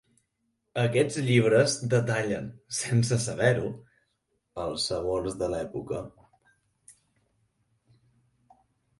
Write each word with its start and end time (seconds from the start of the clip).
Aquests 0.83 1.17
llibres 1.25 1.73
detallen, 1.89 2.47
sense 2.77 3.19
saber-ho, 3.25 3.67
els 4.63 4.87
sabors 4.91 5.35
de 5.43 5.51
l'època. 5.57 6.01